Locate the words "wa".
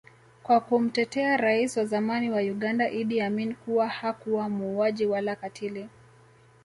1.77-1.85, 2.31-2.41